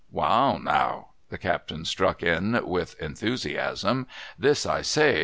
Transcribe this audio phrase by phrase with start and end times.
[0.11, 4.07] 'Wa'al now,' the captain struck in, with enthusiasm,'
[4.45, 5.19] this I say.